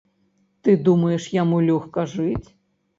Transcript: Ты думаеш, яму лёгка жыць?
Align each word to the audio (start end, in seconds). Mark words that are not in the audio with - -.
Ты 0.63 0.71
думаеш, 0.89 1.29
яму 1.43 1.63
лёгка 1.69 2.11
жыць? 2.19 2.47